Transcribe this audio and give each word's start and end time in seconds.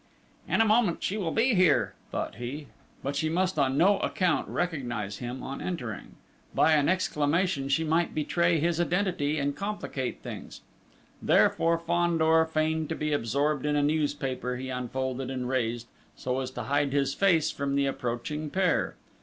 "In 0.47 0.61
a 0.61 0.65
moment 0.65 1.03
she 1.03 1.15
will 1.15 1.29
be 1.31 1.53
here," 1.53 1.93
thought 2.09 2.37
he.... 2.37 2.65
But 3.03 3.15
she 3.15 3.29
must 3.29 3.59
on 3.59 3.77
no 3.77 3.99
account 3.99 4.47
recognise 4.49 5.19
him 5.19 5.43
on 5.43 5.61
entering! 5.61 6.15
By 6.55 6.73
an 6.73 6.89
exclamation 6.89 7.69
she 7.69 7.83
might 7.83 8.15
betray 8.15 8.59
his 8.59 8.81
identity 8.81 9.37
and 9.37 9.55
complicate 9.55 10.23
things! 10.23 10.61
Therefore, 11.21 11.77
Fandor 11.77 12.47
feigned 12.51 12.89
to 12.89 12.95
be 12.95 13.13
absorbed 13.13 13.63
in 13.63 13.75
a 13.75 13.83
newspaper 13.83 14.55
he 14.55 14.69
unfolded 14.69 15.29
and 15.29 15.47
raised, 15.47 15.85
so 16.15 16.39
as 16.39 16.49
to 16.49 16.63
hide 16.63 16.93
his 16.93 17.13
face 17.13 17.51
from 17.51 17.75
the 17.75 17.85
approaching 17.85 18.49
pair. 18.49 18.95